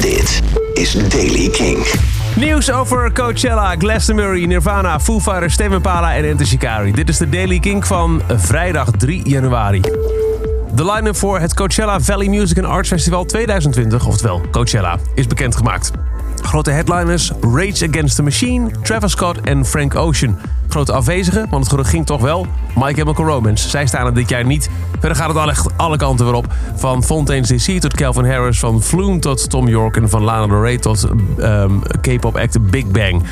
Dit 0.00 0.42
is 0.74 0.92
Daily 0.92 1.48
King. 1.48 1.86
Nieuws 2.36 2.70
over 2.70 3.12
Coachella, 3.12 3.74
Glastonbury, 3.78 4.44
Nirvana, 4.44 5.00
Foo 5.00 5.20
Fighters, 5.20 5.56
Tame 5.56 5.74
Impala 5.74 6.14
en 6.14 6.24
Enter 6.24 6.46
Shikari. 6.46 6.92
Dit 6.92 7.08
is 7.08 7.18
de 7.18 7.28
Daily 7.28 7.58
King 7.58 7.86
van 7.86 8.22
vrijdag 8.36 8.90
3 8.90 9.28
januari. 9.28 9.80
De 10.74 10.84
line-up 10.92 11.16
voor 11.16 11.40
het 11.40 11.54
Coachella 11.54 12.00
Valley 12.00 12.28
Music 12.28 12.58
and 12.58 12.66
Arts 12.66 12.88
Festival 12.88 13.24
2020, 13.24 14.06
oftewel 14.06 14.40
Coachella, 14.50 14.98
is 15.14 15.26
bekendgemaakt. 15.26 15.90
Grote 16.42 16.70
headliners 16.70 17.32
Rage 17.40 17.88
Against 17.88 18.16
the 18.16 18.22
Machine, 18.22 18.70
Travis 18.82 19.10
Scott 19.10 19.40
en 19.40 19.64
Frank 19.64 19.94
Ocean. 19.94 20.38
Grote 20.68 20.92
afwezigen, 20.92 21.46
want 21.50 21.62
het 21.62 21.68
gerucht 21.72 21.90
ging 21.90 22.06
toch 22.06 22.20
wel. 22.20 22.46
My 22.74 22.94
Chemical 22.94 23.26
Romance. 23.26 23.68
Zij 23.68 23.86
staan 23.86 24.06
er 24.06 24.14
dit 24.14 24.28
jaar 24.28 24.44
niet. 24.44 24.70
Verder 24.98 25.16
gaat 25.16 25.34
het 25.34 25.72
alle 25.76 25.96
kanten 25.96 26.26
weer 26.26 26.34
op. 26.34 26.46
Van 26.74 27.04
Fontaine's 27.04 27.48
DC 27.48 27.80
tot 27.80 27.94
Calvin 27.94 28.24
Harris, 28.24 28.58
van 28.58 28.82
Flume 28.82 29.18
tot 29.18 29.50
Tom 29.50 29.68
York 29.68 29.96
en 29.96 30.08
van 30.08 30.22
Lana 30.22 30.46
Del 30.46 30.62
Rey 30.62 30.78
tot 30.78 31.08
um, 31.38 31.82
K-pop 32.00 32.36
act 32.36 32.70
Big 32.70 32.86
Bang. 32.86 33.22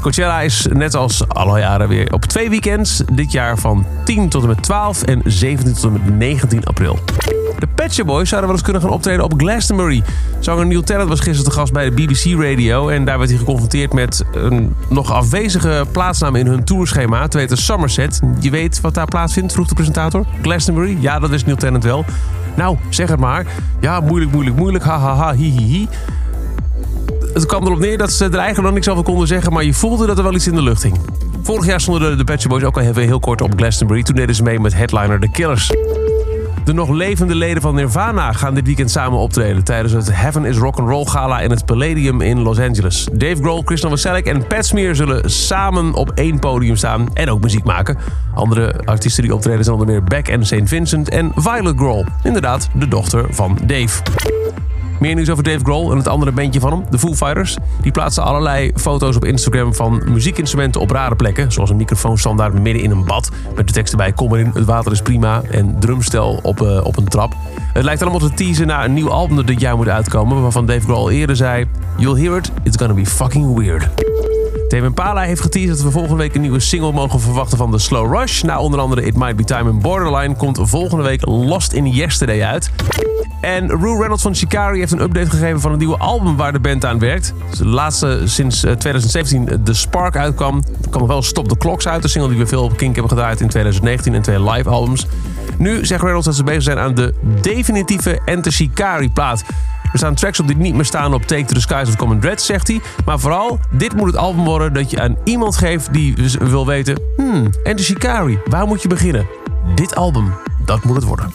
Coachella 0.00 0.40
is 0.40 0.66
net 0.72 0.94
als 0.94 1.28
alle 1.28 1.58
jaren 1.58 1.88
weer 1.88 2.12
op 2.12 2.24
twee 2.24 2.50
weekends. 2.50 3.02
Dit 3.12 3.32
jaar 3.32 3.58
van 3.58 3.86
10 4.04 4.28
tot 4.28 4.42
en 4.42 4.48
met 4.48 4.62
12 4.62 5.02
en 5.02 5.22
17 5.24 5.74
tot 5.74 5.84
en 5.84 5.92
met 5.92 6.18
19 6.18 6.64
april. 6.64 6.98
De 7.58 7.66
Pet 7.74 8.02
Boys 8.04 8.28
zouden 8.28 8.50
wel 8.50 8.58
eens 8.58 8.62
kunnen 8.62 8.82
gaan 8.82 8.90
optreden 8.90 9.24
op 9.24 9.34
Glastonbury. 9.36 10.02
Zanger 10.38 10.66
Neil 10.66 10.82
Tennant 10.82 11.08
was 11.08 11.20
gisteren 11.20 11.50
te 11.50 11.58
gast 11.58 11.72
bij 11.72 11.84
de 11.84 11.90
BBC 11.90 12.40
Radio. 12.40 12.88
En 12.88 13.04
daar 13.04 13.18
werd 13.18 13.30
hij 13.30 13.38
geconfronteerd 13.38 13.92
met 13.92 14.24
een 14.32 14.74
nog 14.88 15.12
afwezige 15.12 15.86
plaatsnaam 15.92 16.36
in 16.36 16.46
hun 16.46 16.64
tourschema. 16.64 17.22
Het 17.22 17.34
heet 17.34 17.58
Somerset. 17.58 18.20
Je 18.40 18.50
weet 18.50 18.80
wat 18.80 18.94
daar 18.94 19.06
plaatsvindt, 19.06 19.52
vroeg 19.52 19.68
de 19.68 19.74
presentator. 19.74 20.24
Glastonbury? 20.42 20.96
Ja, 21.00 21.18
dat 21.18 21.30
is 21.30 21.44
Neil 21.44 21.56
Tennant 21.56 21.84
wel. 21.84 22.04
Nou, 22.54 22.76
zeg 22.88 23.08
het 23.08 23.20
maar. 23.20 23.46
Ja, 23.80 24.00
moeilijk, 24.00 24.32
moeilijk, 24.32 24.56
moeilijk. 24.56 24.84
Ha, 24.84 24.98
ha, 24.98 25.14
ha, 25.14 25.34
hi, 25.34 25.50
hi, 25.50 25.64
hi. 25.64 25.86
Het 27.34 27.46
kwam 27.46 27.64
erop 27.66 27.78
neer 27.78 27.98
dat 27.98 28.12
ze 28.12 28.24
er 28.24 28.34
eigenlijk 28.34 28.62
nog 28.62 28.72
niks 28.72 28.88
over 28.88 29.04
konden 29.04 29.26
zeggen, 29.26 29.52
maar 29.52 29.64
je 29.64 29.74
voelde 29.74 30.06
dat 30.06 30.18
er 30.18 30.24
wel 30.24 30.34
iets 30.34 30.46
in 30.46 30.54
de 30.54 30.62
lucht 30.62 30.82
hing. 30.82 30.98
Vorig 31.42 31.66
jaar 31.66 31.80
stonden 31.80 32.16
de, 32.16 32.24
de 32.24 32.48
Boys 32.48 32.62
ook 32.62 32.76
al 32.76 32.82
even 32.82 33.02
heel 33.02 33.20
kort 33.20 33.40
op 33.40 33.52
Glastonbury. 33.56 34.02
Toen 34.02 34.16
deden 34.16 34.34
ze 34.34 34.42
mee 34.42 34.60
met 34.60 34.74
headliner 34.74 35.20
The 35.20 35.30
Killers. 35.30 35.72
De 36.64 36.72
nog 36.72 36.90
levende 36.90 37.34
leden 37.34 37.62
van 37.62 37.74
Nirvana 37.74 38.32
gaan 38.32 38.54
dit 38.54 38.66
weekend 38.66 38.90
samen 38.90 39.18
optreden 39.18 39.64
tijdens 39.64 39.92
het 39.92 40.12
Heaven 40.12 40.44
is 40.44 40.56
Rock 40.56 40.78
and 40.78 40.88
Roll 40.88 41.04
Gala 41.04 41.40
in 41.40 41.50
het 41.50 41.64
Palladium 41.64 42.20
in 42.20 42.42
Los 42.42 42.58
Angeles. 42.58 43.08
Dave 43.12 43.36
Grohl, 43.42 43.62
Chris 43.64 43.82
Novoselic 43.82 44.26
en 44.26 44.46
Pat 44.46 44.66
Smear 44.66 44.94
zullen 44.94 45.30
samen 45.30 45.94
op 45.94 46.10
één 46.10 46.38
podium 46.38 46.76
staan 46.76 47.08
en 47.14 47.30
ook 47.30 47.40
muziek 47.40 47.64
maken. 47.64 47.98
Andere 48.34 48.80
artiesten 48.84 49.22
die 49.22 49.34
optreden 49.34 49.64
zijn 49.64 49.76
onder 49.76 49.92
meer 49.92 50.04
Beck 50.04 50.28
en 50.28 50.46
St. 50.46 50.60
Vincent 50.64 51.08
en 51.08 51.32
Violet 51.34 51.76
Grohl, 51.76 52.04
inderdaad 52.22 52.68
de 52.72 52.88
dochter 52.88 53.26
van 53.30 53.58
Dave. 53.66 54.02
Meer 55.00 55.14
nieuws 55.14 55.30
over 55.30 55.44
Dave 55.44 55.64
Grohl 55.64 55.90
en 55.90 55.96
het 55.96 56.08
andere 56.08 56.32
bandje 56.32 56.60
van 56.60 56.72
hem, 56.72 56.84
de 56.90 56.98
Foo 56.98 57.14
Fighters. 57.14 57.56
Die 57.80 57.92
plaatsen 57.92 58.22
allerlei 58.22 58.72
foto's 58.74 59.16
op 59.16 59.24
Instagram 59.24 59.74
van 59.74 60.02
muziekinstrumenten 60.06 60.80
op 60.80 60.90
rare 60.90 61.16
plekken. 61.16 61.52
Zoals 61.52 61.70
een 61.70 61.76
microfoonstandaard 61.76 62.52
midden 62.52 62.82
in 62.82 62.90
een 62.90 63.04
bad. 63.04 63.30
Met 63.56 63.66
de 63.66 63.72
tekst 63.72 63.92
erbij, 63.92 64.12
kom 64.12 64.34
erin, 64.34 64.50
het 64.54 64.64
water 64.64 64.92
is 64.92 65.02
prima. 65.02 65.42
En 65.50 65.76
drumstel 65.78 66.38
op, 66.42 66.60
uh, 66.60 66.84
op 66.84 66.96
een 66.96 67.08
trap. 67.08 67.34
Het 67.72 67.84
lijkt 67.84 68.02
allemaal 68.02 68.20
te 68.20 68.34
teasen 68.34 68.66
naar 68.66 68.84
een 68.84 68.94
nieuw 68.94 69.10
album 69.10 69.36
dat 69.36 69.46
dit 69.46 69.60
jaar 69.60 69.76
moet 69.76 69.88
uitkomen. 69.88 70.42
Waarvan 70.42 70.66
Dave 70.66 70.80
Grohl 70.80 71.10
eerder 71.10 71.36
zei, 71.36 71.66
you'll 71.96 72.20
hear 72.20 72.36
it, 72.36 72.50
it's 72.62 72.76
gonna 72.76 72.94
be 72.94 73.06
fucking 73.06 73.58
weird. 73.58 74.03
Tame 74.68 74.86
Impala 74.86 75.20
heeft 75.20 75.40
geteased 75.40 75.68
dat 75.68 75.80
we 75.80 75.90
volgende 75.90 76.16
week 76.16 76.34
een 76.34 76.40
nieuwe 76.40 76.60
single 76.60 76.92
mogen 76.92 77.20
verwachten 77.20 77.58
van 77.58 77.70
The 77.70 77.78
Slow 77.78 78.14
Rush. 78.14 78.42
Na 78.42 78.60
onder 78.60 78.80
andere 78.80 79.02
It 79.02 79.16
Might 79.16 79.36
Be 79.36 79.44
Time 79.44 79.70
en 79.70 79.78
Borderline 79.78 80.36
komt 80.36 80.58
volgende 80.62 81.04
week 81.04 81.26
Lost 81.26 81.72
in 81.72 81.86
Yesterday 81.86 82.42
uit. 82.42 82.70
En 83.40 83.68
Rue 83.68 83.98
Reynolds 83.98 84.22
van 84.22 84.36
Shikari 84.36 84.78
heeft 84.78 84.92
een 84.92 85.00
update 85.00 85.30
gegeven 85.30 85.60
van 85.60 85.72
een 85.72 85.78
nieuwe 85.78 85.96
album 85.96 86.36
waar 86.36 86.52
de 86.52 86.60
band 86.60 86.84
aan 86.84 86.98
werkt. 86.98 87.34
De 87.58 87.66
laatste 87.66 88.20
sinds 88.24 88.60
2017 88.60 89.62
The 89.64 89.74
Spark 89.74 90.16
uitkwam. 90.16 90.62
Er 90.82 90.90
kwam 90.90 91.06
wel 91.06 91.22
Stop 91.22 91.48
the 91.48 91.56
Clocks 91.56 91.88
uit, 91.88 92.02
de 92.02 92.08
single 92.08 92.30
die 92.30 92.38
we 92.38 92.46
veel 92.46 92.62
op 92.62 92.76
Kink 92.76 92.94
hebben 92.94 93.12
gedraaid 93.16 93.40
in 93.40 93.48
2019 93.48 94.14
en 94.14 94.22
twee 94.22 94.50
live 94.50 94.68
albums. 94.68 95.06
Nu 95.58 95.86
zegt 95.86 96.02
Reynolds 96.02 96.26
dat 96.26 96.36
ze 96.36 96.44
bezig 96.44 96.62
zijn 96.62 96.78
aan 96.78 96.94
de 96.94 97.14
definitieve 97.40 98.20
Enter 98.24 98.52
Shikari 98.52 99.10
plaat. 99.10 99.44
Er 99.94 100.00
staan 100.00 100.14
tracks 100.14 100.40
op 100.40 100.46
die 100.46 100.56
niet 100.56 100.74
meer 100.74 100.84
staan 100.84 101.14
op 101.14 101.26
Take 101.26 101.44
to 101.44 101.54
the 101.54 101.60
Skies 101.60 101.88
of 101.88 101.96
Common 101.96 102.20
Dread, 102.20 102.42
zegt 102.42 102.68
hij. 102.68 102.80
Maar 103.04 103.18
vooral, 103.18 103.58
dit 103.70 103.94
moet 103.94 104.06
het 104.06 104.16
album 104.16 104.44
worden 104.44 104.72
dat 104.72 104.90
je 104.90 105.00
aan 105.00 105.16
iemand 105.24 105.56
geeft 105.56 105.92
die 105.92 106.14
wil 106.38 106.66
weten... 106.66 106.98
Hmm, 107.16 107.50
Enter 107.62 107.84
Shikari, 107.84 108.38
waar 108.44 108.66
moet 108.66 108.82
je 108.82 108.88
beginnen? 108.88 109.26
Dit 109.74 109.94
album, 109.94 110.34
dat 110.64 110.84
moet 110.84 110.96
het 110.96 111.04
worden. 111.04 111.34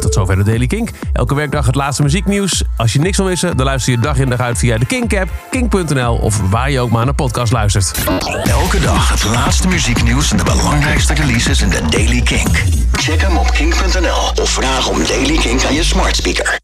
Tot 0.00 0.14
zover 0.14 0.36
de 0.36 0.42
Daily 0.42 0.66
Kink. 0.66 0.90
Elke 1.12 1.34
werkdag 1.34 1.66
het 1.66 1.74
laatste 1.74 2.02
muzieknieuws. 2.02 2.62
Als 2.76 2.92
je 2.92 2.98
niks 2.98 3.16
wil 3.16 3.26
missen, 3.26 3.56
dan 3.56 3.66
luister 3.66 3.92
je 3.92 3.98
dag 3.98 4.18
in 4.18 4.28
dag 4.28 4.40
uit 4.40 4.58
via 4.58 4.78
de 4.78 4.86
Kink-app, 4.86 5.30
kink.nl 5.50 6.14
of 6.14 6.50
waar 6.50 6.70
je 6.70 6.80
ook 6.80 6.90
maar 6.90 7.04
naar 7.04 7.14
podcast 7.14 7.52
luistert. 7.52 7.98
Elke 8.44 8.80
dag 8.80 9.08
het 9.08 9.24
laatste 9.24 9.68
muzieknieuws 9.68 10.30
en 10.30 10.36
de 10.36 10.44
belangrijkste 10.44 11.14
releases 11.14 11.62
in 11.62 11.68
de 11.68 11.80
Daily 11.88 12.20
Kink. 12.22 12.64
Check 12.92 13.20
hem 13.20 13.36
op 13.36 13.50
kink.nl 13.50 14.42
of 14.42 14.50
vraag 14.50 14.88
om 14.88 14.98
Daily 15.06 15.36
Kink 15.36 15.64
aan 15.64 15.74
je 15.74 15.84
smart 15.84 16.16
speaker. 16.16 16.58